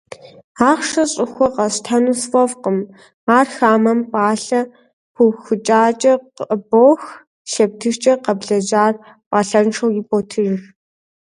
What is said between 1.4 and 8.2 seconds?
къэсщтэну сфӏэфӏкъым: ар хамэм пӏалъэ пыухыкӏакӏэ къыӏыбох, щептыжкӏэ-